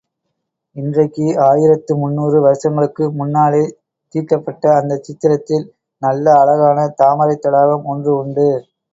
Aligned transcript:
இன்றைக்கு 0.75 1.25
ஆயிரத்து 1.41 1.95
முந்நூறு 1.95 2.37
வருஷங்களுக்கு 2.41 3.11
முன்னாலே 3.11 3.61
தீட்டப்பட்ட 4.15 4.71
அந்தச் 4.75 5.03
சித்திரத்தில் 5.03 5.65
நல்ல 6.01 6.33
அழகான 6.39 6.87
தாமரைத் 6.97 7.43
தடாகம் 7.43 7.85
ஒன்று 7.85 8.13
உண்டு. 8.17 8.47